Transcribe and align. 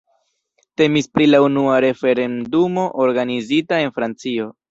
Temis 0.81 1.07
pri 1.17 1.27
la 1.33 1.41
unua 1.47 1.75
referendumo 1.85 2.87
organizita 3.05 3.83
en 3.85 3.95
Francio. 3.99 4.51